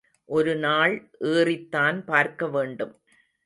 ஒருநாள் 0.29 0.95
ஏறித்தான் 1.25 2.05
பார்க்க 2.05 2.47
வேண்டும். 2.47 2.93